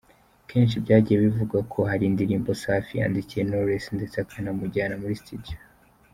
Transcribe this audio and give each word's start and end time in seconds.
Kenshi 0.49 0.83
byagiye 0.83 1.17
bivugwa 1.25 1.59
ko 1.73 1.79
hari 1.89 2.03
indirimbo 2.07 2.49
Safi 2.61 2.93
yandikiye 3.01 3.41
Knowless 3.47 3.85
ndetse 3.97 4.15
akanamujyana 4.19 4.95
muri 5.01 5.19
Studio. 5.23 5.57